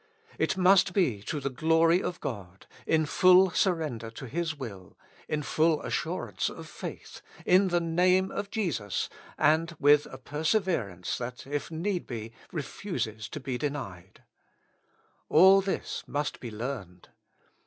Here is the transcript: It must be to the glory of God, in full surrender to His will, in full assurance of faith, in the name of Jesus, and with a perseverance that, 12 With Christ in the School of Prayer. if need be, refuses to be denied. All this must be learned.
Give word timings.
It 0.39 0.57
must 0.57 0.93
be 0.93 1.21
to 1.27 1.39
the 1.39 1.51
glory 1.51 2.01
of 2.01 2.19
God, 2.21 2.65
in 2.87 3.05
full 3.05 3.51
surrender 3.51 4.09
to 4.09 4.25
His 4.25 4.55
will, 4.57 4.97
in 5.27 5.43
full 5.43 5.79
assurance 5.83 6.49
of 6.49 6.67
faith, 6.67 7.21
in 7.45 7.67
the 7.67 7.79
name 7.79 8.31
of 8.31 8.49
Jesus, 8.49 9.09
and 9.37 9.75
with 9.79 10.07
a 10.07 10.17
perseverance 10.17 11.19
that, 11.19 11.37
12 11.41 11.43
With 11.43 11.43
Christ 11.43 11.45
in 11.45 11.53
the 11.53 11.53
School 11.53 11.55
of 11.55 11.67
Prayer. 11.67 11.77
if 11.77 11.83
need 11.83 12.07
be, 12.07 12.33
refuses 12.51 13.29
to 13.29 13.39
be 13.39 13.57
denied. 13.59 14.23
All 15.29 15.61
this 15.61 16.03
must 16.07 16.39
be 16.39 16.49
learned. 16.49 17.09